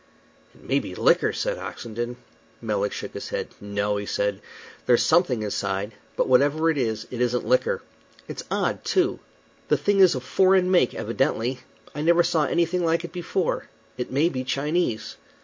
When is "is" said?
6.79-7.05, 9.99-10.15